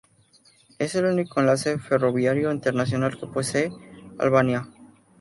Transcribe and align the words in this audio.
Es 0.79 0.95
el 0.95 1.05
único 1.05 1.41
enlace 1.41 1.77
ferroviario 1.77 2.51
internacional 2.51 3.19
que 3.19 3.27
posee 3.27 3.71
Albania. 4.17 4.67